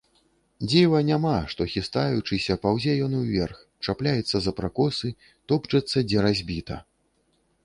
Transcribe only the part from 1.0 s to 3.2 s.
няма, што, хістаючыся, паўзе ён